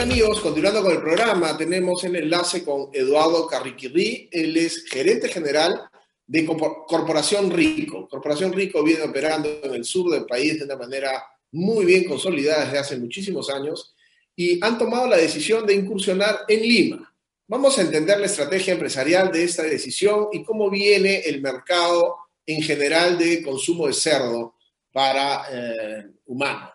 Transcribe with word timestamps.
amigos, 0.00 0.40
continuando 0.40 0.82
con 0.82 0.92
el 0.92 1.02
programa, 1.02 1.58
tenemos 1.58 2.02
el 2.04 2.16
enlace 2.16 2.64
con 2.64 2.88
Eduardo 2.90 3.46
Carriquirri, 3.46 4.30
él 4.32 4.56
es 4.56 4.86
gerente 4.86 5.28
general 5.28 5.78
de 6.26 6.46
Corporación 6.46 7.50
Rico. 7.50 8.08
Corporación 8.08 8.50
Rico 8.50 8.82
viene 8.82 9.02
operando 9.02 9.60
en 9.62 9.74
el 9.74 9.84
sur 9.84 10.10
del 10.10 10.24
país 10.24 10.58
de 10.58 10.64
una 10.64 10.76
manera 10.76 11.22
muy 11.52 11.84
bien 11.84 12.04
consolidada 12.04 12.64
desde 12.64 12.78
hace 12.78 12.96
muchísimos 12.98 13.50
años 13.50 13.94
y 14.34 14.64
han 14.64 14.78
tomado 14.78 15.06
la 15.06 15.18
decisión 15.18 15.66
de 15.66 15.74
incursionar 15.74 16.40
en 16.48 16.62
Lima. 16.62 17.14
Vamos 17.46 17.76
a 17.76 17.82
entender 17.82 18.18
la 18.18 18.26
estrategia 18.26 18.72
empresarial 18.72 19.30
de 19.30 19.44
esta 19.44 19.64
decisión 19.64 20.28
y 20.32 20.42
cómo 20.44 20.70
viene 20.70 21.20
el 21.26 21.42
mercado 21.42 22.16
en 22.46 22.62
general 22.62 23.18
de 23.18 23.42
consumo 23.42 23.86
de 23.86 23.92
cerdo 23.92 24.54
para 24.92 25.44
eh, 25.52 26.06
humano. 26.24 26.70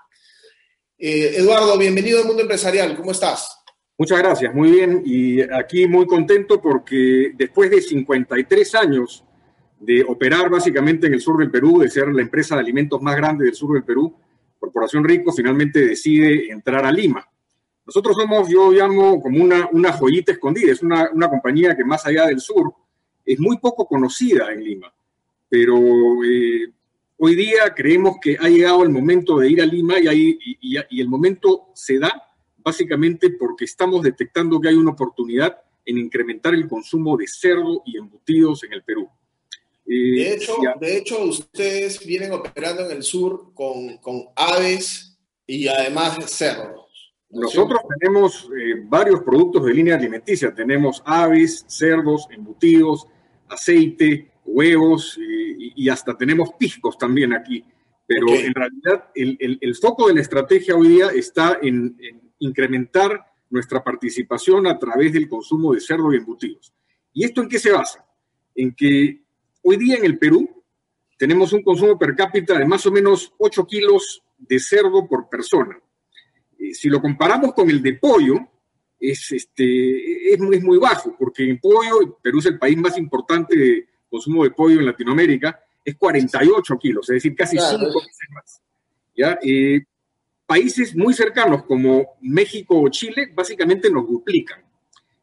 Eh, 0.98 1.36
Eduardo, 1.36 1.78
bienvenido 1.78 2.22
al 2.22 2.26
mundo 2.26 2.42
empresarial, 2.42 2.96
¿cómo 2.96 3.12
estás? 3.12 3.62
Muchas 3.98 4.18
gracias, 4.18 4.54
muy 4.54 4.72
bien. 4.72 5.02
Y 5.06 5.42
aquí 5.42 5.88
muy 5.88 6.06
contento 6.06 6.62
porque 6.62 7.34
después 7.36 7.70
de 7.70 7.82
53 7.82 8.76
años 8.76 9.26
de 9.78 10.04
operar 10.04 10.50
básicamente 10.50 11.08
en 11.08 11.14
el 11.14 11.20
sur 11.20 11.38
del 11.38 11.52
Perú, 11.52 11.80
de 11.80 11.90
ser 11.90 12.08
la 12.08 12.22
empresa 12.22 12.56
de 12.56 12.62
alimentos 12.62 13.02
más 13.02 13.18
grande 13.18 13.44
del 13.44 13.56
sur 13.56 13.74
del 13.74 13.84
Perú, 13.84 14.16
Corporación 14.58 15.04
Rico 15.04 15.34
finalmente 15.34 15.86
decide 15.86 16.50
entrar 16.50 16.86
a 16.86 16.92
Lima. 16.92 17.28
Nosotros 17.86 18.16
somos, 18.16 18.48
yo 18.50 18.72
llamo 18.72 19.22
como 19.22 19.44
una, 19.44 19.68
una 19.74 19.92
joyita 19.92 20.32
escondida, 20.32 20.72
es 20.72 20.82
una, 20.82 21.10
una 21.12 21.30
compañía 21.30 21.76
que 21.76 21.84
más 21.84 22.06
allá 22.06 22.26
del 22.26 22.40
sur 22.40 22.74
es 23.26 23.38
muy 23.38 23.58
poco 23.58 23.86
conocida 23.86 24.52
en 24.54 24.64
Lima, 24.64 24.94
pero 25.50 25.78
eh, 26.24 26.72
hoy 27.18 27.36
día 27.36 27.74
creemos 27.76 28.18
que 28.22 28.38
ha 28.40 28.50
llegado 28.50 28.84
el 28.84 28.90
momento 28.90 29.40
de 29.40 29.50
ir 29.50 29.62
a 29.62 29.66
Lima 29.66 30.00
y, 30.00 30.08
ahí, 30.08 30.38
y, 30.62 30.78
y, 30.90 31.02
el 31.02 31.08
momento 31.08 31.68
se 31.74 32.00
da 32.00 32.24
básicamente 32.58 33.30
porque 33.32 33.66
estamos 33.66 34.02
detectando 34.04 34.60
que 34.60 34.70
hay 34.70 34.76
una 34.76 34.92
oportunidad 34.92 35.62
en 35.86 36.00
incrementar 36.00 36.54
el 36.54 36.68
consumo 36.68 37.16
de 37.16 37.28
cerdo 37.28 37.84
y 37.86 37.98
embutidos 37.98 38.64
en 38.64 38.74
el 38.74 38.84
Perú. 38.84 39.08
Eh, 39.88 39.94
de, 39.94 40.34
hecho, 40.34 40.54
de 40.80 40.98
hecho, 40.98 41.24
ustedes 41.24 42.04
vienen 42.04 42.32
operando 42.32 42.86
en 42.86 42.98
el 42.98 43.04
sur 43.04 43.54
con, 43.54 43.98
con 43.98 44.26
aves 44.36 45.16
y 45.46 45.68
además 45.68 46.18
cerdos. 46.32 47.14
Nosotros 47.30 47.80
tenemos 48.00 48.50
eh, 48.58 48.82
varios 48.86 49.22
productos 49.22 49.66
de 49.66 49.74
línea 49.74 49.96
alimenticia. 49.96 50.56
Tenemos 50.56 51.04
aves, 51.06 51.66
cerdos, 51.68 52.28
embutidos, 52.32 53.06
aceite, 53.48 54.32
huevos 54.46 55.18
eh, 55.18 55.55
y, 55.76 55.90
hasta 55.90 56.18
tenemos 56.18 56.52
piscos 56.58 56.98
también 56.98 57.34
aquí. 57.34 57.64
Pero 58.08 58.28
en 58.30 58.54
realidad 58.54 59.10
el, 59.16 59.36
el, 59.40 59.58
el, 59.62 59.76
foco 59.76 60.08
de 60.08 60.14
la 60.14 60.22
estrategia 60.22 60.76
hoy 60.76 60.90
día 60.90 61.08
está 61.08 61.58
en, 61.62 61.98
en, 62.00 62.32
incrementar 62.40 63.26
nuestra 63.50 63.84
participación 63.84 64.68
a 64.68 64.78
través 64.78 65.14
del 65.14 65.28
consumo 65.28 65.74
de 65.74 65.82
cerdo 65.82 66.14
y 66.14 66.18
embutidos. 66.18 66.74
¿Y 67.14 67.24
esto 67.24 67.42
en 67.42 67.50
qué 67.50 67.58
se 67.58 67.72
basa? 67.72 68.06
En 68.54 68.76
que 68.76 69.24
hoy 69.64 69.78
día 69.78 69.96
en 69.96 70.06
el 70.06 70.20
Perú 70.20 70.64
tenemos 71.18 71.54
un 71.54 71.64
consumo 71.64 71.98
per 71.98 72.16
cápita 72.16 72.58
de 72.60 72.66
más 72.66 72.86
o 72.86 72.92
menos 72.92 73.34
8 73.38 73.66
kilos 73.66 74.22
de 74.38 74.60
cerdo 74.60 75.08
por 75.08 75.30
persona. 75.30 75.78
Eh, 76.60 76.74
si 76.74 76.90
lo 76.90 77.02
comparamos 77.02 77.54
con 77.54 77.70
el 77.70 77.82
de 77.82 77.94
pollo, 77.94 78.36
es, 79.00 79.32
este, 79.32 80.34
es, 80.34 80.40
es, 80.40 80.64
muy 80.64 80.78
bajo, 80.78 81.16
porque 81.18 81.50
en 81.50 81.60
pollo, 81.60 82.18
Perú 82.22 82.40
es 82.40 82.46
el 82.48 82.60
país 82.60 82.78
más 82.78 82.98
importante 82.98 83.58
de 83.58 83.88
consumo 84.10 84.44
de 84.44 84.52
pollo 84.52 84.80
en 84.80 84.86
Latinoamérica, 84.86 85.60
es 85.86 85.96
48 85.96 86.78
kilos, 86.80 87.10
es 87.10 87.16
decir, 87.16 87.36
casi 87.36 87.58
5 87.58 87.78
veces 87.80 88.30
más. 88.34 88.62
¿ya? 89.16 89.38
Eh, 89.42 89.84
países 90.46 90.96
muy 90.96 91.14
cercanos 91.14 91.64
como 91.64 92.18
México 92.22 92.82
o 92.82 92.90
Chile 92.90 93.32
básicamente 93.34 93.90
nos 93.92 94.08
duplican. 94.08 94.62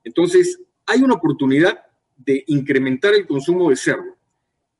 Entonces, 0.05 0.61
hay 0.87 1.03
una 1.03 1.15
oportunidad 1.15 1.81
de 2.17 2.45
incrementar 2.47 3.15
el 3.15 3.27
consumo 3.27 3.71
de 3.71 3.77
cerdo. 3.77 4.17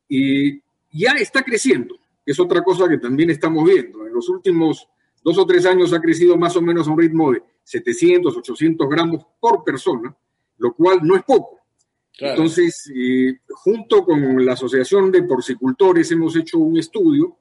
Y 0.07 0.61
ya 0.91 1.13
está 1.19 1.43
creciendo, 1.43 1.95
es 2.25 2.39
otra 2.39 2.63
cosa 2.63 2.87
que 2.87 2.97
también 2.97 3.29
estamos 3.29 3.65
viendo. 3.65 4.05
En 4.07 4.13
los 4.13 4.29
últimos 4.29 4.87
dos 5.23 5.37
o 5.37 5.45
tres 5.45 5.65
años 5.65 5.93
ha 5.93 5.99
crecido 5.99 6.37
más 6.37 6.55
o 6.55 6.61
menos 6.61 6.87
a 6.87 6.91
un 6.91 6.99
ritmo 6.99 7.31
de 7.31 7.43
700, 7.63 8.37
800 8.37 8.89
gramos 8.89 9.25
por 9.39 9.63
persona, 9.63 10.15
lo 10.57 10.73
cual 10.73 10.99
no 11.03 11.15
es 11.15 11.23
poco. 11.23 11.59
Claro. 12.17 12.35
Entonces, 12.35 12.91
eh, 12.95 13.39
junto 13.49 14.05
con 14.05 14.45
la 14.45 14.53
Asociación 14.53 15.11
de 15.11 15.23
Porcicultores 15.23 16.11
hemos 16.11 16.35
hecho 16.35 16.59
un 16.59 16.77
estudio 16.77 17.37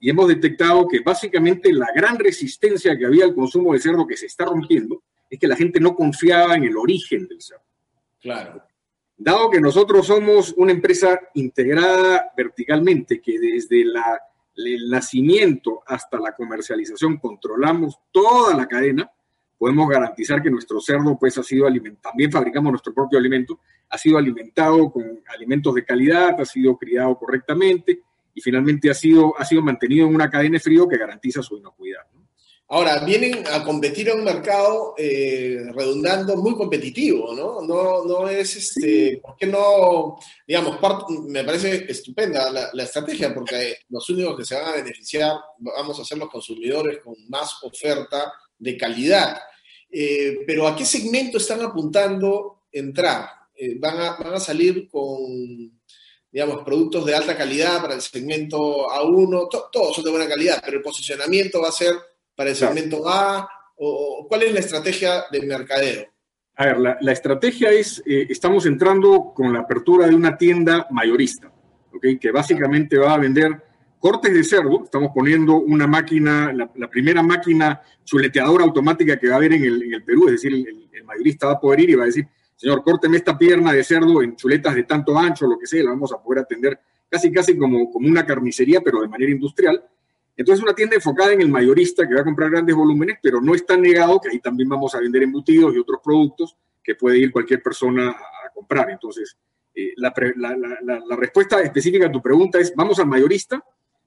y 0.00 0.10
hemos 0.10 0.28
detectado 0.28 0.88
que 0.88 1.00
básicamente 1.00 1.72
la 1.72 1.88
gran 1.94 2.18
resistencia 2.18 2.96
que 2.96 3.06
había 3.06 3.24
al 3.24 3.34
consumo 3.34 3.72
de 3.72 3.80
cerdo 3.80 4.06
que 4.06 4.16
se 4.16 4.26
está 4.26 4.46
rompiendo 4.46 5.02
es 5.28 5.38
que 5.38 5.46
la 5.46 5.56
gente 5.56 5.78
no 5.78 5.94
confiaba 5.94 6.56
en 6.56 6.64
el 6.64 6.76
origen 6.76 7.28
del 7.28 7.40
cerdo. 7.40 7.62
Claro. 8.20 8.62
Dado 9.16 9.50
que 9.50 9.60
nosotros 9.60 10.06
somos 10.06 10.54
una 10.56 10.72
empresa 10.72 11.20
integrada 11.34 12.32
verticalmente, 12.36 13.20
que 13.20 13.38
desde 13.38 13.84
la, 13.84 14.18
el 14.56 14.88
nacimiento 14.88 15.82
hasta 15.86 16.18
la 16.18 16.32
comercialización 16.32 17.18
controlamos 17.18 17.98
toda 18.10 18.56
la 18.56 18.66
cadena, 18.66 19.10
podemos 19.60 19.90
garantizar 19.90 20.42
que 20.42 20.50
nuestro 20.50 20.80
cerdo 20.80 21.18
pues 21.20 21.36
ha 21.36 21.42
sido 21.42 21.66
alimentado, 21.66 22.12
también 22.12 22.32
fabricamos 22.32 22.72
nuestro 22.72 22.94
propio 22.94 23.18
alimento, 23.18 23.60
ha 23.90 23.98
sido 23.98 24.16
alimentado 24.16 24.90
con 24.90 25.22
alimentos 25.28 25.74
de 25.74 25.84
calidad, 25.84 26.40
ha 26.40 26.46
sido 26.46 26.78
criado 26.78 27.14
correctamente 27.18 28.00
y 28.34 28.40
finalmente 28.40 28.90
ha 28.90 28.94
sido, 28.94 29.38
ha 29.38 29.44
sido 29.44 29.60
mantenido 29.60 30.06
en 30.06 30.14
una 30.14 30.30
cadena 30.30 30.54
de 30.54 30.60
frío 30.60 30.88
que 30.88 30.96
garantiza 30.96 31.42
su 31.42 31.58
inocuidad. 31.58 32.00
¿no? 32.14 32.26
Ahora, 32.68 33.04
vienen 33.04 33.44
a 33.52 33.62
competir 33.62 34.08
en 34.08 34.20
un 34.20 34.24
mercado 34.24 34.94
eh, 34.96 35.58
redundando 35.74 36.36
muy 36.36 36.54
competitivo, 36.54 37.34
¿no? 37.34 37.60
No, 37.60 38.04
no 38.06 38.28
es, 38.30 38.56
este, 38.56 39.20
¿por 39.22 39.36
qué 39.36 39.46
no? 39.46 40.16
Digamos, 40.46 40.78
part, 40.78 41.10
me 41.10 41.44
parece 41.44 41.84
estupenda 41.86 42.50
la, 42.50 42.70
la, 42.72 42.84
estrategia, 42.84 43.34
porque 43.34 43.76
los 43.90 44.08
únicos 44.08 44.38
que 44.38 44.44
se 44.46 44.54
van 44.54 44.68
a 44.68 44.76
beneficiar 44.76 45.32
vamos 45.58 46.00
a 46.00 46.04
ser 46.04 46.16
los 46.16 46.30
consumidores 46.30 47.00
con 47.04 47.14
más 47.28 47.58
oferta 47.62 48.32
de 48.60 48.76
calidad. 48.76 49.36
Eh, 49.90 50.38
pero 50.46 50.68
¿a 50.68 50.76
qué 50.76 50.84
segmento 50.84 51.38
están 51.38 51.62
apuntando 51.62 52.62
entrar? 52.70 53.28
Eh, 53.56 53.76
van, 53.78 54.00
a, 54.00 54.16
van 54.16 54.34
a 54.34 54.40
salir 54.40 54.88
con, 54.88 55.80
digamos, 56.30 56.62
productos 56.62 57.04
de 57.04 57.14
alta 57.14 57.36
calidad 57.36 57.80
para 57.80 57.94
el 57.94 58.00
segmento 58.00 58.88
A1, 58.88 59.48
to, 59.50 59.68
todos 59.72 59.96
son 59.96 60.04
de 60.04 60.10
buena 60.10 60.28
calidad, 60.28 60.62
pero 60.64 60.76
el 60.76 60.82
posicionamiento 60.82 61.60
va 61.60 61.68
a 61.68 61.72
ser 61.72 61.94
para 62.36 62.50
el 62.50 62.56
segmento 62.56 63.08
A? 63.08 63.48
¿O 63.82 64.26
cuál 64.28 64.44
es 64.44 64.52
la 64.52 64.60
estrategia 64.60 65.24
del 65.32 65.46
mercadeo? 65.46 66.06
A 66.56 66.66
ver, 66.66 66.78
la, 66.78 66.98
la 67.00 67.12
estrategia 67.12 67.70
es, 67.70 68.02
eh, 68.06 68.26
estamos 68.28 68.66
entrando 68.66 69.32
con 69.34 69.52
la 69.52 69.60
apertura 69.60 70.06
de 70.06 70.14
una 70.14 70.36
tienda 70.36 70.86
mayorista, 70.90 71.50
¿okay? 71.92 72.18
que 72.18 72.30
básicamente 72.30 72.98
va 72.98 73.14
a 73.14 73.18
vender 73.18 73.69
cortes 74.00 74.34
de 74.34 74.42
cerdo. 74.42 74.82
Estamos 74.84 75.12
poniendo 75.14 75.56
una 75.56 75.86
máquina, 75.86 76.52
la, 76.52 76.88
primera 76.88 77.22
máquina 77.22 77.80
chuleteadora 78.04 78.64
automática 78.64 79.16
que 79.16 79.28
va 79.28 79.34
a 79.34 79.36
haber 79.36 79.52
en 79.52 79.64
el, 79.64 80.02
Perú, 80.02 80.26
es 80.26 80.32
decir, 80.32 80.52
el, 80.52 81.04
mayorista 81.04 81.46
va 81.46 81.52
a 81.54 81.60
poder 81.60 81.80
ir 81.80 81.90
y 81.90 81.94
va 81.94 82.04
a 82.04 82.06
decir, 82.06 82.26
señor, 82.56 82.82
córteme 82.82 83.16
esta 83.16 83.36
pierna 83.36 83.72
de 83.72 83.82
cerdo 83.82 84.22
en 84.22 84.36
chuletas 84.36 84.74
de 84.74 84.84
tanto 84.84 85.18
ancho, 85.18 85.46
lo 85.46 85.58
que 85.58 85.66
sea, 85.66 85.82
la 85.82 85.90
vamos 85.90 86.12
a 86.12 86.22
poder 86.22 86.42
atender 86.42 86.78
casi, 87.08 87.32
casi 87.32 87.56
como, 87.56 87.90
como 87.90 88.08
una 88.08 88.24
carnicería, 88.24 88.80
pero 88.80 89.00
de 89.00 89.08
manera 89.08 89.30
industrial. 89.30 89.84
Entonces, 90.36 90.62
una 90.62 90.74
tienda 90.74 90.96
enfocada 90.96 91.32
en 91.32 91.42
el 91.42 91.48
mayorista 91.48 92.08
que 92.08 92.14
va 92.14 92.20
a 92.20 92.24
comprar 92.24 92.50
grandes 92.50 92.74
volúmenes, 92.74 93.18
pero 93.22 93.40
no 93.40 93.54
está 93.54 93.76
negado 93.76 94.20
que 94.20 94.30
ahí 94.30 94.38
también 94.38 94.68
vamos 94.68 94.94
a 94.94 95.00
vender 95.00 95.24
embutidos 95.24 95.74
y 95.74 95.78
otros 95.78 96.00
productos 96.02 96.56
que 96.82 96.94
puede 96.94 97.18
ir 97.18 97.30
cualquier 97.30 97.62
persona 97.62 98.10
a, 98.10 98.50
comprar. 98.54 98.90
Entonces, 98.90 99.36
eh, 99.74 99.92
la, 99.96 100.12
respuesta 101.16 101.60
específica 101.60 102.06
a 102.06 102.12
tu 102.12 102.22
pregunta 102.22 102.58
es, 102.58 102.74
vamos 102.74 102.98
al 102.98 103.06
mayorista, 103.06 103.62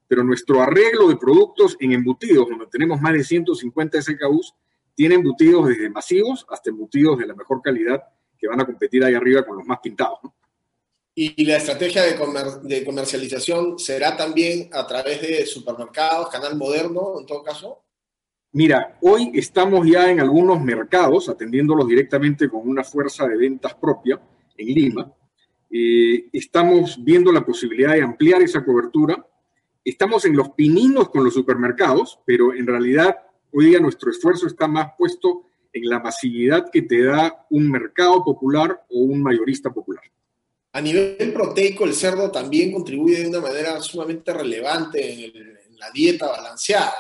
pero 0.08 0.24
nuestro 0.24 0.62
arreglo 0.62 1.08
de 1.08 1.18
productos 1.18 1.76
en 1.80 1.94
embutidos, 1.94 2.50
donde 2.50 2.68
tenemos 2.68 3.00
más 3.02 3.14
de 3.14 3.24
150 3.24 4.02
SKUs, 4.02 4.54
tiene 4.96 5.16
embutidos 5.16 5.68
desde 5.68 5.90
masivos 5.90 6.46
hasta 6.50 6.70
embutidos 6.70 7.18
de 7.18 7.28
la 7.28 7.36
mejor 7.36 7.62
calidad 7.62 8.04
que 8.38 8.48
van 8.48 8.62
a 8.62 8.66
competir 8.66 9.04
ahí 9.04 9.14
arriba 9.14 9.46
con 9.46 9.58
los 9.58 9.66
más 9.66 9.80
pintados. 9.82 10.20
¿no? 10.24 10.36
¿Y 11.16 11.46
la 11.46 11.58
estrategia 11.58 12.04
de, 12.04 12.16
comer, 12.16 12.46
de, 12.64 12.84
comercialización 12.84 13.78
será 13.78 14.18
también 14.18 14.70
a 14.72 14.88
través 14.88 15.22
de 15.22 15.46
supermercados, 15.46 16.30
canal 16.30 16.58
moderno, 16.58 17.20
en 17.20 17.26
todo 17.28 17.44
caso? 17.44 17.84
Mira, 18.52 18.98
hoy 19.02 19.32
estamos 19.34 19.88
ya 19.88 20.10
en 20.10 20.20
algunos 20.20 20.60
mercados 20.62 21.30
atendiéndolos 21.30 21.88
directamente 21.88 22.50
con 22.50 22.68
una 22.68 22.84
fuerza 22.84 23.28
de 23.28 23.38
ventas 23.38 23.76
propia 23.76 24.20
en 24.58 24.68
Lima. 24.68 25.14
Eh, 25.70 26.30
estamos 26.32 27.04
viendo 27.04 27.32
la 27.32 27.46
posibilidad 27.46 27.94
de 27.94 28.04
ampliar 28.04 28.42
esa 28.42 28.64
cobertura. 28.64 29.24
Estamos 29.86 30.24
en 30.26 30.36
los 30.36 30.50
pininos 30.52 31.10
con 31.10 31.24
los 31.24 31.34
supermercados, 31.34 32.20
pero 32.26 32.54
en 32.54 32.66
realidad 32.66 33.18
hoy 33.52 33.66
día 33.68 33.80
nuestro 33.80 34.12
esfuerzo 34.12 34.48
está 34.48 34.68
más 34.68 34.94
puesto 34.98 35.50
en 35.74 35.90
la 35.90 36.00
masividad 36.00 36.70
que 36.72 36.84
te 36.84 37.04
da 37.04 37.46
un 37.50 37.70
mercado 37.70 38.24
popular 38.24 38.86
o 38.90 39.00
un 39.00 39.22
mayorista 39.22 39.74
popular. 39.74 40.04
A 40.72 40.82
nivel 40.82 41.34
proteico, 41.34 41.84
el 41.84 41.94
cerdo 41.94 42.32
también 42.32 42.72
contribuye 42.72 43.20
de 43.20 43.28
una 43.28 43.42
manera 43.42 43.82
sumamente 43.82 44.34
relevante 44.34 45.14
en, 45.14 45.20
el, 45.20 45.60
en 45.68 45.78
la 45.78 45.92
dieta 45.92 46.28
balanceada. 46.28 46.96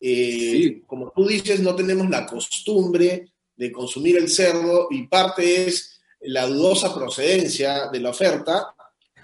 Eh, 0.00 0.50
sí. 0.52 0.84
Como 0.86 1.10
tú 1.10 1.26
dices, 1.26 1.60
no 1.60 1.74
tenemos 1.74 2.08
la 2.08 2.24
costumbre 2.26 3.32
de 3.56 3.72
consumir 3.72 4.16
el 4.16 4.28
cerdo 4.28 4.86
y 4.90 5.06
parte 5.06 5.66
es 5.66 6.00
la 6.20 6.46
dudosa 6.46 6.94
procedencia 6.94 7.88
de 7.88 8.00
la 8.00 8.10
oferta, 8.10 8.74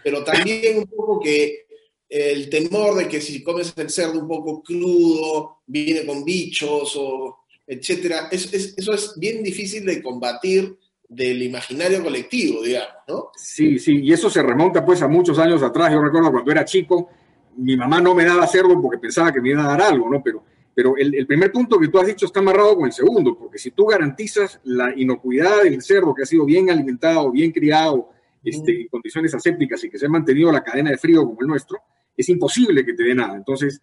pero 0.03 0.23
también 0.25 0.79
un 0.79 0.87
poco 0.87 1.21
que 1.21 1.66
el 2.09 2.49
temor 2.49 2.95
de 2.97 3.09
que 3.09 3.21
si 3.21 3.43
comes 3.43 3.73
el 3.77 3.91
cerdo 3.91 4.21
un 4.21 4.29
poco 4.29 4.63
crudo, 4.63 5.59
viene 5.67 6.07
con 6.07 6.25
bichos 6.25 6.95
o 6.97 7.39
etcétera, 7.67 8.29
eso 8.31 8.93
es 8.93 9.15
bien 9.19 9.43
difícil 9.43 9.85
de 9.85 10.01
combatir 10.01 10.77
del 11.09 11.43
imaginario 11.43 12.03
colectivo, 12.03 12.63
digamos, 12.63 12.95
¿no? 13.09 13.31
Sí, 13.37 13.79
sí, 13.79 14.01
y 14.03 14.13
eso 14.13 14.31
se 14.31 14.43
remonta 14.43 14.85
pues 14.85 15.03
a 15.03 15.09
muchos 15.09 15.39
años 15.39 15.63
atrás. 15.63 15.93
Yo 15.93 16.01
recuerdo 16.01 16.31
cuando 16.31 16.51
era 16.51 16.65
chico, 16.65 17.11
mi 17.57 17.77
mamá 17.77 18.01
no 18.01 18.15
me 18.15 18.25
daba 18.25 18.47
cerdo 18.47 18.81
porque 18.81 18.99
pensaba 18.99 19.33
que 19.33 19.41
me 19.41 19.51
iba 19.51 19.65
a 19.65 19.77
dar 19.77 19.83
algo, 19.83 20.09
¿no? 20.11 20.23
Pero, 20.23 20.43
pero 20.75 20.97
el, 20.97 21.15
el, 21.15 21.27
primer 21.27 21.51
punto 21.51 21.79
que 21.79 21.89
tú 21.89 21.99
has 21.99 22.07
dicho 22.07 22.27
está 22.27 22.41
amarrado 22.41 22.77
con 22.77 22.87
el 22.87 22.93
segundo, 22.93 23.37
porque 23.37 23.59
si 23.59 23.71
tú 23.71 23.87
garantizas 23.87 24.61
la 24.65 24.93
inocuidad 24.97 25.63
del 25.63 25.83
cerdo 25.83 26.15
que 26.15 26.23
ha 26.23 26.27
sido 26.27 26.45
bien 26.45 26.71
alimentado, 26.71 27.31
bien 27.31 27.51
criado, 27.51 28.11
este, 28.47 28.83
en 28.83 28.89
condiciones 28.89 29.35
asépticas 29.35 29.83
y 29.83 29.91
que 29.91 29.99
se 29.99 30.07
ha 30.07 30.09
mantenido 30.09 30.53
la 30.53 30.63
cadena 30.63 30.91
de 30.91 30.99
frío 30.99 31.25
como 31.25 31.41
el 31.41 31.49
nuestro, 31.49 31.81
es 32.17 32.29
imposible 32.29 32.85
que 32.85 32.95
te 32.95 33.05
dé 33.05 33.15
nada. 33.15 33.37
Entonces, 33.37 33.83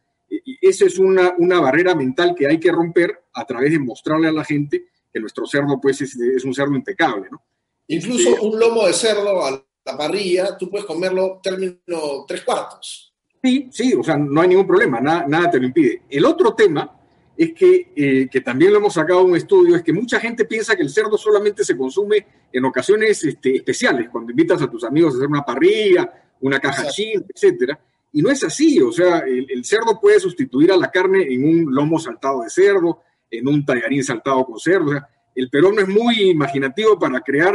esa 0.62 0.86
es 0.86 0.98
una, 0.98 1.34
una 1.38 1.60
barrera 1.60 1.96
mental 1.96 2.34
que 2.36 2.48
hay 2.48 2.60
que 2.60 2.72
romper 2.72 3.26
a 3.34 3.46
través 3.46 3.72
de 3.72 3.80
mostrarle 3.80 4.28
a 4.28 4.32
la 4.32 4.44
gente 4.44 4.86
que 5.12 5.20
nuestro 5.20 5.46
cerdo 5.46 5.80
pues 5.80 6.02
es, 6.02 6.16
es 6.16 6.44
un 6.44 6.54
cerdo 6.54 6.76
impecable, 6.76 7.28
¿no? 7.32 7.44
Incluso 7.88 8.30
este, 8.30 8.46
un 8.46 8.60
lomo 8.60 8.88
de 8.88 8.94
cerdo 8.94 9.46
a 9.46 9.52
la 9.52 9.98
parrilla, 9.98 10.58
tú 10.58 10.70
puedes 10.70 10.86
comerlo 10.86 11.40
término 11.44 12.26
tres 12.28 12.42
cuartos. 12.42 13.14
Sí, 13.44 13.68
sí, 13.72 13.94
o 13.94 14.04
sea, 14.04 14.18
no 14.18 14.42
hay 14.42 14.48
ningún 14.48 14.66
problema, 14.66 15.02
nada, 15.02 15.26
nada 15.28 15.52
te 15.52 15.60
lo 15.60 15.66
impide. 15.66 16.04
El 16.10 16.26
otro 16.26 16.54
tema 16.56 17.00
es 17.36 17.54
que, 17.54 17.92
eh, 17.96 18.28
que 18.32 18.42
también 18.42 18.72
lo 18.72 18.78
hemos 18.78 18.94
sacado 18.94 19.20
de 19.20 19.26
un 19.26 19.36
estudio, 19.36 19.76
es 19.76 19.84
que 19.84 19.92
mucha 19.92 20.20
gente 20.20 20.46
piensa 20.46 20.76
que 20.76 20.84
el 20.84 20.90
cerdo 20.90 21.18
solamente 21.18 21.64
se 21.64 21.76
consume 21.76 22.26
en 22.52 22.66
ocasiones 22.66 23.24
este, 23.24 23.58
especiales, 23.58 24.10
cuando 24.10 24.32
invitas 24.32 24.62
a 24.62 24.70
tus 24.70 24.84
amigos 24.84 25.14
a 25.14 25.18
hacer 25.18 25.28
una 25.28 25.44
parrilla, 25.44 26.10
una 26.40 26.60
caja 26.60 26.88
china, 26.88 27.24
etcétera. 27.34 27.80
Y 28.14 28.22
no 28.22 28.30
es 28.30 28.44
así, 28.44 28.80
o 28.80 28.92
sea, 28.92 29.20
el, 29.20 29.48
el, 29.50 29.66
cerdo 29.66 30.00
puede 30.00 30.20
sustituir 30.20 30.72
a 30.72 30.78
la 30.78 30.92
carne 30.92 31.24
en 31.34 31.44
un 31.44 31.74
lomo 31.74 32.00
saltado 32.00 32.44
de 32.44 32.50
cerdo, 32.50 33.02
en 33.30 33.48
un 33.48 33.66
tallarín 33.66 34.04
saltado 34.04 34.46
con 34.46 34.60
cerdo. 34.60 34.86
O 34.86 34.92
sea, 34.92 35.10
el 35.36 35.50
Perón 35.50 35.76
no 35.76 35.82
es 35.82 35.88
muy 35.88 36.30
imaginativo 36.30 36.98
para 37.00 37.20
crear 37.22 37.54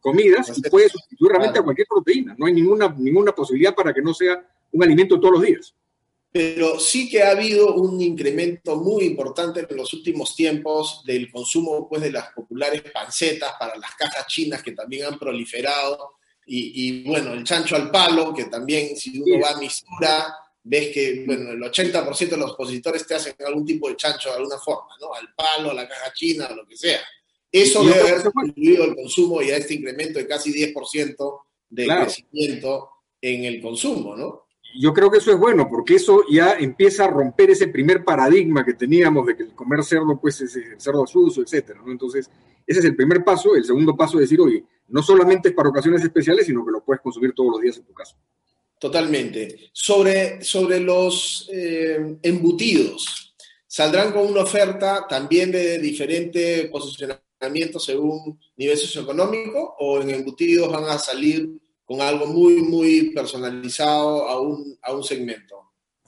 comidas 0.00 0.56
y 0.56 0.62
puede 0.68 0.88
sustituir 0.88 1.30
realmente 1.30 1.58
a 1.58 1.62
cualquier 1.62 1.86
proteína. 1.88 2.34
No 2.38 2.46
hay 2.46 2.52
ninguna, 2.52 2.94
ninguna 2.98 3.32
posibilidad 3.32 3.74
para 3.74 3.92
que 3.92 4.02
no 4.02 4.12
sea 4.12 4.46
un 4.72 4.82
alimento 4.82 5.18
todos 5.18 5.34
los 5.34 5.42
días. 5.42 5.74
Pero 6.30 6.80
sí 6.80 7.08
que 7.08 7.22
ha 7.22 7.30
habido 7.30 7.74
un 7.76 8.00
incremento 8.00 8.76
muy 8.76 9.04
importante 9.04 9.64
en 9.68 9.76
los 9.76 9.94
últimos 9.94 10.34
tiempos 10.34 11.04
del 11.06 11.30
consumo 11.30 11.88
pues, 11.88 12.02
de 12.02 12.10
las 12.10 12.32
populares 12.32 12.82
pancetas 12.92 13.52
para 13.58 13.76
las 13.76 13.94
cajas 13.94 14.26
chinas 14.26 14.62
que 14.62 14.72
también 14.72 15.06
han 15.06 15.18
proliferado. 15.18 16.13
Y, 16.46 16.88
y 16.88 17.04
bueno, 17.04 17.32
el 17.32 17.44
chancho 17.44 17.76
al 17.76 17.90
palo, 17.90 18.34
que 18.34 18.44
también 18.44 18.96
si 18.96 19.18
uno 19.20 19.40
va 19.42 19.56
a 19.56 19.58
mistura, 19.58 20.36
ves 20.62 20.92
que 20.92 21.24
bueno, 21.26 21.50
el 21.50 21.60
80% 21.60 22.28
de 22.28 22.36
los 22.36 22.52
opositores 22.52 23.06
te 23.06 23.14
hacen 23.14 23.34
algún 23.46 23.66
tipo 23.66 23.88
de 23.88 23.96
chancho 23.96 24.30
de 24.30 24.36
alguna 24.36 24.58
forma, 24.58 24.90
¿no? 25.00 25.14
Al 25.14 25.34
palo, 25.34 25.70
a 25.70 25.74
la 25.74 25.88
caja 25.88 26.12
china, 26.12 26.48
o 26.50 26.56
lo 26.56 26.66
que 26.66 26.76
sea. 26.76 27.00
Eso 27.52 27.84
debe 27.84 28.00
haber 28.00 28.32
contribuido 28.32 28.84
al 28.84 28.96
consumo 28.96 29.40
y 29.40 29.50
a 29.50 29.56
este 29.56 29.74
incremento 29.74 30.18
de 30.18 30.26
casi 30.26 30.52
10% 30.52 31.40
de 31.70 31.84
claro. 31.84 32.06
crecimiento 32.06 32.90
en 33.20 33.44
el 33.44 33.62
consumo, 33.62 34.16
¿no? 34.16 34.44
Yo 34.76 34.92
creo 34.92 35.08
que 35.08 35.18
eso 35.18 35.30
es 35.30 35.38
bueno, 35.38 35.68
porque 35.68 35.94
eso 35.94 36.24
ya 36.28 36.54
empieza 36.54 37.04
a 37.04 37.08
romper 37.08 37.50
ese 37.50 37.68
primer 37.68 38.04
paradigma 38.04 38.64
que 38.64 38.74
teníamos 38.74 39.24
de 39.26 39.36
que 39.36 39.44
el 39.44 39.54
comer 39.54 39.84
cerdo, 39.84 40.18
pues, 40.20 40.40
es 40.40 40.56
el 40.56 40.80
cerdo 40.80 41.06
sucio, 41.06 41.44
etcétera, 41.44 41.80
¿no? 41.84 41.92
Entonces, 41.92 42.28
ese 42.66 42.80
es 42.80 42.84
el 42.84 42.96
primer 42.96 43.24
paso. 43.24 43.54
El 43.54 43.64
segundo 43.64 43.96
paso 43.96 44.18
es 44.18 44.22
decir, 44.22 44.40
oye, 44.40 44.64
no 44.88 45.02
solamente 45.02 45.48
es 45.48 45.54
para 45.54 45.68
ocasiones 45.68 46.02
especiales, 46.02 46.46
sino 46.46 46.64
que 46.64 46.72
lo 46.72 46.84
puedes 46.84 47.02
consumir 47.02 47.32
todos 47.34 47.52
los 47.52 47.60
días 47.60 47.76
en 47.78 47.84
tu 47.84 47.92
casa. 47.92 48.16
Totalmente. 48.78 49.70
Sobre, 49.72 50.42
sobre 50.42 50.80
los 50.80 51.48
eh, 51.52 52.18
embutidos, 52.22 53.34
¿saldrán 53.66 54.12
con 54.12 54.26
una 54.26 54.42
oferta 54.42 55.06
también 55.08 55.50
de 55.50 55.78
diferente 55.78 56.68
posicionamiento 56.70 57.78
según 57.78 58.38
nivel 58.56 58.76
socioeconómico 58.76 59.76
o 59.78 60.00
en 60.00 60.10
embutidos 60.10 60.70
van 60.70 60.84
a 60.84 60.98
salir 60.98 61.50
con 61.84 62.00
algo 62.00 62.26
muy, 62.26 62.62
muy 62.62 63.10
personalizado 63.10 64.28
a 64.28 64.40
un, 64.40 64.78
a 64.82 64.94
un 64.94 65.04
segmento? 65.04 65.56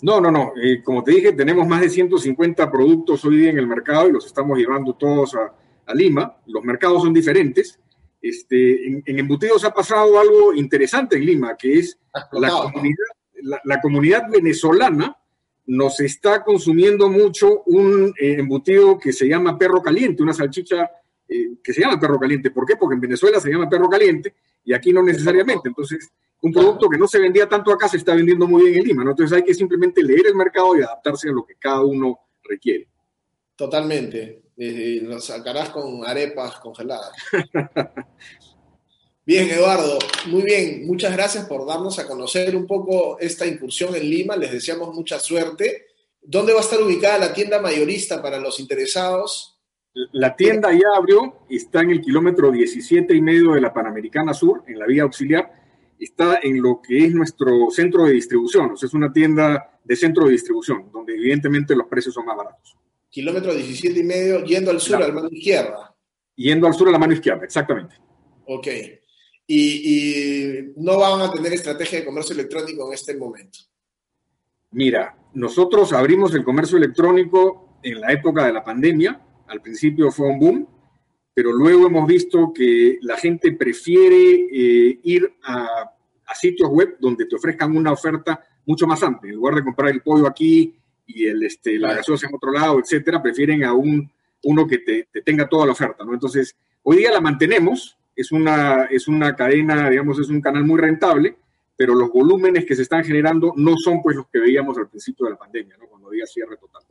No, 0.02 0.20
no, 0.20 0.31
no. 0.31 0.52
Eh, 0.62 0.82
como 0.82 1.02
te 1.02 1.12
dije, 1.12 1.32
tenemos 1.32 1.67
más 1.67 1.81
de 1.81 1.88
150 1.88 2.70
productos 2.70 3.25
hoy 3.25 3.38
día 3.38 3.50
en 3.50 3.59
el 3.59 3.67
mercado 3.67 4.09
y 4.09 4.12
los 4.12 4.26
estamos 4.26 4.59
llevando 4.59 4.94
todos 4.94 5.35
a, 5.35 5.55
a 5.87 5.94
Lima. 5.94 6.37
Los 6.47 6.65
mercados 6.65 7.03
son 7.03 7.12
diferentes. 7.12 7.79
Este, 8.21 8.87
en, 8.87 9.03
en, 9.06 9.19
embutidos 9.19 9.65
ha 9.65 9.73
pasado 9.73 10.19
algo 10.19 10.53
interesante 10.55 11.17
en 11.17 11.27
Lima, 11.27 11.56
que 11.56 11.79
es 11.79 11.99
la 12.33 12.50
comunidad, 12.50 13.05
la, 13.43 13.61
la 13.65 13.81
comunidad, 13.81 14.29
venezolana 14.31 15.17
nos 15.67 16.00
está 16.00 16.44
consumiendo 16.44 17.09
mucho 17.09 17.62
un 17.65 18.15
eh, 18.19 18.37
embutido 18.38 18.99
que 18.99 19.12
se 19.12 19.29
llama 19.29 19.59
perro 19.59 19.83
caliente, 19.83 20.23
una 20.23 20.33
salchicha 20.33 20.91
eh, 21.29 21.56
que 21.62 21.73
se 21.73 21.81
llama 21.81 21.99
perro 21.99 22.19
caliente. 22.19 22.50
¿Por 22.50 22.65
qué? 22.67 22.77
Porque 22.77 22.94
en 22.94 23.00
Venezuela 23.00 23.41
se 23.41 23.50
llama 23.50 23.69
perro 23.69 23.88
caliente 23.88 24.35
y 24.65 24.73
aquí 24.73 24.93
no 24.93 25.03
necesariamente. 25.03 25.69
Entonces, 25.69 26.09
un 26.43 26.53
producto 26.53 26.88
que 26.88 26.99
no 26.99 27.09
se 27.09 27.19
vendía 27.19 27.49
tanto 27.49 27.73
acá 27.73 27.88
se 27.88 27.97
está 27.97 28.15
vendiendo 28.15 28.47
muy 28.47 28.65
bien 28.67 28.79
en 28.79 28.85
Lima. 28.85 29.05
¿no? 29.05 29.11
Entonces 29.11 29.37
hay 29.37 29.43
que 29.43 29.55
simplemente 29.55 30.03
leer 30.03 30.29
el 30.29 30.37
mercado 30.37 30.77
y 30.77 30.83
adaptarse 30.83 31.29
a 31.29 31.33
lo 31.33 31.44
que 31.44 31.56
cada 31.56 31.83
uno 31.83 32.21
requiere. 32.44 32.88
Totalmente. 33.56 34.46
Lo 34.56 35.20
sacarás 35.20 35.70
con 35.70 36.06
arepas 36.06 36.56
congeladas. 36.61 37.12
Bien, 39.26 39.50
Eduardo, 39.50 39.99
muy 40.29 40.44
bien. 40.44 40.87
Muchas 40.87 41.12
gracias 41.12 41.47
por 41.47 41.67
darnos 41.67 41.99
a 41.99 42.06
conocer 42.06 42.55
un 42.55 42.64
poco 42.64 43.19
esta 43.19 43.44
incursión 43.44 43.93
en 43.97 44.08
Lima. 44.08 44.37
Les 44.37 44.53
deseamos 44.53 44.94
mucha 44.94 45.19
suerte. 45.19 45.87
¿Dónde 46.23 46.53
va 46.53 46.61
a 46.61 46.62
estar 46.62 46.81
ubicada 46.81 47.19
la 47.19 47.35
tienda 47.35 47.61
mayorista 47.61 48.23
para 48.23 48.38
los 48.38 48.61
interesados? 48.61 49.58
La 50.12 50.37
tienda 50.37 50.73
ya 50.73 50.97
abrió, 50.97 51.41
está 51.50 51.81
en 51.81 51.91
el 51.91 52.00
kilómetro 52.00 52.52
17 52.52 53.12
y 53.14 53.20
medio 53.20 53.55
de 53.55 53.62
la 53.62 53.75
Panamericana 53.75 54.32
Sur, 54.32 54.62
en 54.69 54.79
la 54.79 54.87
vía 54.87 55.02
auxiliar. 55.02 55.50
Está 55.99 56.38
en 56.41 56.62
lo 56.62 56.81
que 56.81 57.06
es 57.06 57.12
nuestro 57.12 57.69
centro 57.70 58.05
de 58.05 58.12
distribución, 58.12 58.73
o 58.73 58.76
sea, 58.76 58.87
es 58.87 58.94
una 58.94 59.12
tienda 59.12 59.81
de 59.82 59.97
centro 59.97 60.26
de 60.26 60.32
distribución, 60.32 60.88
donde 60.93 61.14
evidentemente 61.14 61.75
los 61.75 61.88
precios 61.88 62.14
son 62.14 62.26
más 62.26 62.37
baratos. 62.37 62.76
Kilómetro 63.17 63.55
17 63.55 63.99
y 63.99 64.05
medio, 64.05 64.45
yendo 64.45 64.71
al 64.71 64.79
sur, 64.79 64.99
claro. 64.99 65.05
a 65.05 65.09
la 65.09 65.14
mano 65.14 65.29
izquierda. 65.33 65.97
Yendo 66.35 66.67
al 66.67 66.75
sur 66.75 66.87
a 66.88 66.90
la 66.90 66.99
mano 66.99 67.14
izquierda, 67.14 67.47
exactamente. 67.47 67.95
Ok 68.45 68.67
y, 69.47 69.57
y, 69.57 70.73
no 70.76 70.99
van 70.99 71.23
a 71.23 71.31
tener 71.31 71.55
estrategia 71.55 72.00
de 72.00 72.05
comercio 72.05 72.35
electrónico 72.35 72.87
en 72.87 72.93
este 72.93 73.17
momento? 73.17 73.61
Mira, 74.73 75.17
nosotros 75.33 75.95
abrimos 75.95 76.35
el 76.35 76.45
comercio 76.45 76.76
electrónico 76.76 77.79
en 77.83 78.02
la 78.02 78.12
época 78.12 78.45
de 78.45 78.52
la 78.52 78.62
pandemia. 78.62 79.19
Al 79.47 79.62
principio 79.62 80.11
fue 80.11 80.29
un 80.29 80.38
boom, 80.38 80.69
pero 81.33 81.52
luego 81.52 81.87
hemos 81.87 82.07
visto 82.07 82.52
que 82.52 82.99
la 83.00 83.17
gente 83.17 83.52
prefiere 83.52 84.47
eh, 84.52 85.00
ir 85.05 85.33
a, 85.43 85.90
a, 86.26 86.35
sitios 86.35 86.69
web 86.69 86.97
donde 87.00 87.25
te 87.25 87.37
ofrezcan 87.37 87.75
una 87.75 87.93
oferta 87.93 88.45
mucho 88.67 88.87
más 88.87 89.02
amplia. 89.02 89.31
En 89.31 89.37
lugar 89.37 89.55
de 89.55 89.64
comprar 89.64 89.90
el 89.90 90.02
pollo 90.02 90.26
aquí 90.26 90.76
y 91.07 91.27
el, 91.27 91.45
este, 91.45 91.79
la 91.79 91.95
gaseosa 91.95 92.27
en 92.27 92.35
otro 92.35 92.53
lado, 92.53 92.81
etcétera, 92.81 93.23
prefieren 93.23 93.65
a 93.65 93.73
un, 93.73 94.11
uno 94.43 94.67
que 94.67 94.79
te, 94.79 95.09
te 95.13 95.23
tenga 95.23 95.49
toda 95.49 95.67
la 95.67 95.73
oferta. 95.73 96.05
¿no? 96.05 96.13
Entonces, 96.13 96.57
hoy 96.83 96.99
día 96.99 97.13
la 97.13 97.21
mantenemos, 97.21 97.97
es 98.15 98.33
una, 98.33 98.85
es 98.85 99.09
una 99.09 99.37
cadena, 99.37 99.89
digamos, 99.91 100.19
es 100.19 100.29
un 100.29 100.41
canal 100.41 100.65
muy 100.65 100.81
rentable, 100.81 101.37
pero 101.77 101.95
los 101.95 102.11
volúmenes 102.11 102.65
que 102.65 102.75
se 102.75 102.83
están 102.83 103.05
generando 103.05 103.53
no 103.57 103.75
son 103.77 104.03
pues 104.03 104.17
los 104.17 104.27
que 104.29 104.39
veíamos 104.39 104.79
al 104.79 104.89
principio 104.89 105.27
de 105.27 105.33
la 105.33 105.39
pandemia, 105.39 105.77
¿no? 105.77 105.87
cuando 105.87 106.09
había 106.09 106.27
cierre 106.27 106.57
total. 106.57 106.83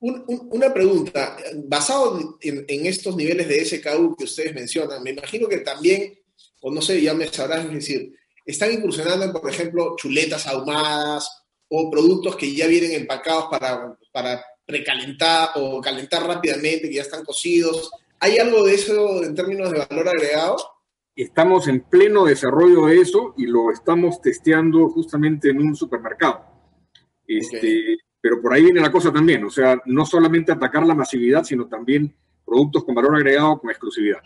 Un, 0.00 0.24
un, 0.26 0.48
una 0.50 0.74
pregunta, 0.74 1.36
basado 1.66 2.38
en, 2.40 2.64
en, 2.66 2.86
estos 2.86 3.16
niveles 3.16 3.48
de 3.48 3.64
SKU 3.64 4.16
que 4.16 4.24
ustedes 4.24 4.54
mencionan, 4.54 5.02
me 5.02 5.10
imagino 5.10 5.48
que 5.48 5.58
también, 5.58 6.18
o 6.60 6.72
no 6.72 6.82
sé, 6.82 7.00
ya 7.00 7.14
me 7.14 7.28
sabrás 7.28 7.70
decir, 7.72 8.12
están 8.44 8.72
incursionando 8.72 9.24
en, 9.24 9.32
por 9.32 9.48
ejemplo, 9.48 9.94
chuletas 9.96 10.46
ahumadas 10.46 11.43
o 11.68 11.90
productos 11.90 12.36
que 12.36 12.54
ya 12.54 12.66
vienen 12.66 12.92
empacados 12.92 13.46
para, 13.50 13.96
para 14.12 14.44
precalentar 14.66 15.50
o 15.56 15.80
calentar 15.80 16.26
rápidamente, 16.26 16.88
que 16.88 16.96
ya 16.96 17.02
están 17.02 17.24
cocidos. 17.24 17.90
¿Hay 18.20 18.38
algo 18.38 18.64
de 18.64 18.74
eso 18.74 19.22
en 19.22 19.34
términos 19.34 19.70
de 19.70 19.84
valor 19.88 20.08
agregado? 20.08 20.56
Estamos 21.16 21.68
en 21.68 21.80
pleno 21.80 22.24
desarrollo 22.24 22.86
de 22.86 23.00
eso 23.00 23.34
y 23.36 23.46
lo 23.46 23.70
estamos 23.70 24.20
testeando 24.20 24.88
justamente 24.88 25.50
en 25.50 25.60
un 25.60 25.76
supermercado. 25.76 26.44
Este, 27.26 27.58
okay. 27.58 27.96
Pero 28.20 28.40
por 28.40 28.54
ahí 28.54 28.62
viene 28.62 28.80
la 28.80 28.90
cosa 28.90 29.12
también, 29.12 29.44
o 29.44 29.50
sea, 29.50 29.78
no 29.84 30.06
solamente 30.06 30.50
atacar 30.50 30.86
la 30.86 30.94
masividad, 30.94 31.44
sino 31.44 31.68
también 31.68 32.16
productos 32.44 32.84
con 32.84 32.94
valor 32.94 33.16
agregado 33.16 33.60
con 33.60 33.70
exclusividad. 33.70 34.20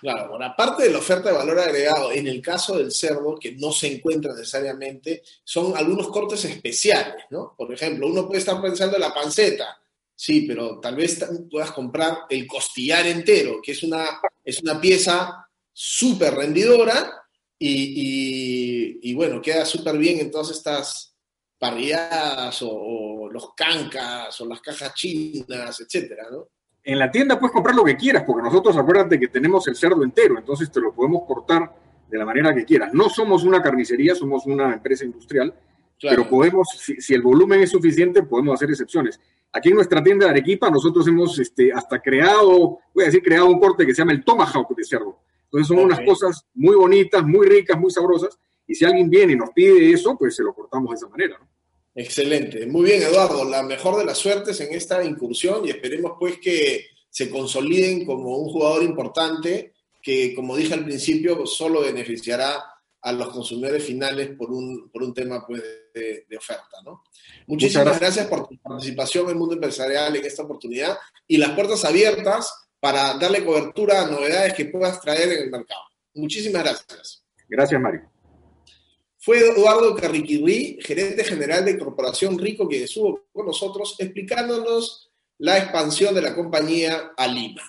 Claro, 0.00 0.30
bueno, 0.30 0.44
aparte 0.44 0.84
de 0.84 0.90
la 0.90 0.98
oferta 0.98 1.30
de 1.30 1.36
valor 1.36 1.58
agregado, 1.58 2.12
en 2.12 2.26
el 2.26 2.40
caso 2.40 2.78
del 2.78 2.92
cerdo, 2.92 3.36
que 3.40 3.52
no 3.52 3.72
se 3.72 3.92
encuentra 3.92 4.32
necesariamente, 4.32 5.22
son 5.42 5.76
algunos 5.76 6.08
cortes 6.08 6.44
especiales, 6.44 7.24
¿no? 7.30 7.54
Por 7.56 7.72
ejemplo, 7.72 8.06
uno 8.06 8.26
puede 8.26 8.38
estar 8.38 8.60
pensando 8.62 8.96
en 8.96 9.02
la 9.02 9.12
panceta, 9.12 9.78
Sí, 10.20 10.40
pero 10.48 10.80
tal 10.80 10.96
vez 10.96 11.24
puedas 11.48 11.70
comprar 11.70 12.26
el 12.28 12.44
costillar 12.44 13.06
entero, 13.06 13.60
que 13.62 13.70
es 13.70 13.84
una, 13.84 14.20
es 14.44 14.60
una 14.60 14.80
pieza 14.80 15.48
súper 15.72 16.34
rendidora 16.34 17.22
y, 17.56 19.14
bueno, 19.14 19.40
queda 19.40 19.64
súper 19.64 19.96
bien 19.96 20.18
en 20.18 20.32
todas 20.32 20.50
estas 20.50 21.14
parrilladas 21.56 22.58
o, 22.62 23.28
los 23.30 23.54
cancas 23.54 24.40
o 24.40 24.46
las 24.46 24.60
cajas 24.60 24.92
chinas, 24.94 25.80
etcétera, 25.80 26.26
¿no? 26.32 26.48
En 26.88 26.98
la 26.98 27.10
tienda 27.10 27.38
puedes 27.38 27.52
comprar 27.52 27.76
lo 27.76 27.84
que 27.84 27.98
quieras, 27.98 28.24
porque 28.26 28.42
nosotros 28.42 28.74
acuérdate 28.78 29.20
que 29.20 29.28
tenemos 29.28 29.68
el 29.68 29.76
cerdo 29.76 30.02
entero, 30.02 30.38
entonces 30.38 30.72
te 30.72 30.80
lo 30.80 30.94
podemos 30.94 31.24
cortar 31.26 31.70
de 32.08 32.16
la 32.16 32.24
manera 32.24 32.54
que 32.54 32.64
quieras. 32.64 32.94
No 32.94 33.10
somos 33.10 33.44
una 33.44 33.60
carnicería, 33.60 34.14
somos 34.14 34.46
una 34.46 34.72
empresa 34.72 35.04
industrial, 35.04 35.52
pero 36.00 36.26
podemos, 36.26 36.66
si, 36.98 37.12
el 37.12 37.20
volumen 37.20 37.60
es 37.60 37.72
suficiente, 37.72 38.22
podemos 38.22 38.54
hacer 38.54 38.70
excepciones. 38.70 39.20
Aquí 39.52 39.68
en 39.68 39.74
nuestra 39.74 40.02
tienda 40.02 40.24
de 40.24 40.30
Arequipa 40.30 40.70
nosotros 40.70 41.06
hemos 41.06 41.38
este, 41.38 41.70
hasta 41.74 42.00
creado, 42.00 42.78
voy 42.94 43.02
a 43.02 43.08
decir, 43.08 43.22
creado 43.22 43.48
un 43.48 43.60
corte 43.60 43.84
que 43.84 43.94
se 43.94 44.00
llama 44.00 44.12
el 44.12 44.24
tomahawk 44.24 44.74
de 44.74 44.84
cerdo. 44.84 45.18
Entonces 45.44 45.68
son 45.68 45.80
unas 45.80 46.00
cosas 46.00 46.46
muy 46.54 46.74
bonitas, 46.74 47.22
muy 47.22 47.46
ricas, 47.46 47.78
muy 47.78 47.90
sabrosas. 47.90 48.38
Y 48.66 48.74
si 48.74 48.86
alguien 48.86 49.10
viene 49.10 49.34
y 49.34 49.36
nos 49.36 49.50
pide 49.50 49.92
eso, 49.92 50.16
pues 50.16 50.34
se 50.34 50.42
lo 50.42 50.54
cortamos 50.54 50.88
de 50.88 50.94
esa 50.96 51.08
manera. 51.10 51.38
Excelente. 51.94 52.66
Muy 52.66 52.84
bien, 52.84 53.02
Eduardo. 53.02 53.44
La 53.44 53.62
mejor 53.62 53.98
de 53.98 54.04
las 54.04 54.18
suertes 54.18 54.60
en 54.60 54.72
esta 54.74 55.02
incursión 55.04 55.66
y 55.66 55.70
esperemos 55.70 56.12
pues 56.18 56.38
que 56.38 56.86
se 57.10 57.28
consoliden 57.30 58.04
como 58.04 58.36
un 58.36 58.50
jugador 58.50 58.82
importante 58.82 59.72
que, 60.02 60.34
como 60.34 60.56
dije 60.56 60.74
al 60.74 60.84
principio, 60.84 61.44
solo 61.46 61.80
beneficiará 61.80 62.64
a 63.00 63.12
los 63.12 63.28
consumidores 63.30 63.84
finales 63.84 64.30
por 64.36 64.50
un, 64.50 64.90
por 64.90 65.02
un 65.02 65.14
tema 65.14 65.44
pues, 65.46 65.62
de, 65.94 66.36
oferta. 66.36 66.82
¿no? 66.84 67.02
Muchísimas 67.46 67.98
gracias 67.98 68.26
por 68.26 68.48
tu 68.48 68.56
participación 68.58 69.24
en 69.24 69.30
el 69.30 69.36
mundo 69.36 69.54
empresarial 69.54 70.14
en 70.14 70.24
esta 70.24 70.42
oportunidad 70.42 70.98
y 71.26 71.36
las 71.36 71.50
puertas 71.50 71.84
abiertas 71.84 72.68
para 72.80 73.14
darle 73.14 73.44
cobertura 73.44 74.02
a 74.02 74.10
novedades 74.10 74.54
que 74.54 74.66
puedas 74.66 75.00
traer 75.00 75.32
en 75.32 75.42
el 75.44 75.50
mercado. 75.50 75.80
Muchísimas 76.14 76.62
gracias. 76.62 77.24
Gracias, 77.48 77.80
Mario. 77.80 78.17
Fue 79.20 79.40
Eduardo 79.40 79.96
Carriquirri, 79.96 80.78
gerente 80.80 81.24
general 81.24 81.64
de 81.64 81.78
Corporación 81.78 82.38
Rico, 82.38 82.68
que 82.68 82.84
estuvo 82.84 83.26
con 83.32 83.46
nosotros 83.46 83.96
explicándonos 83.98 85.10
la 85.38 85.58
expansión 85.58 86.14
de 86.14 86.22
la 86.22 86.34
compañía 86.34 87.12
a 87.16 87.26
Lima. 87.26 87.62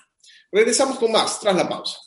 Regresamos 0.51 0.99
con 0.99 1.11
más 1.11 1.39
tras 1.39 1.55
la 1.55 1.67
pausa. 1.67 1.99